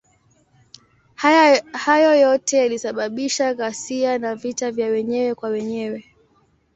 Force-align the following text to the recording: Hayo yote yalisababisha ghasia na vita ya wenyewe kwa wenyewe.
Hayo 1.75 2.15
yote 2.15 2.57
yalisababisha 2.57 3.53
ghasia 3.53 4.17
na 4.19 4.35
vita 4.35 4.69
ya 4.77 4.87
wenyewe 4.87 5.35
kwa 5.35 5.49
wenyewe. 5.49 6.05